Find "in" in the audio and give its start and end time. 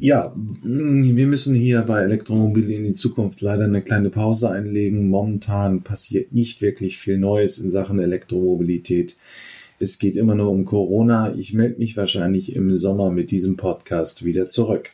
2.70-2.84, 7.58-7.70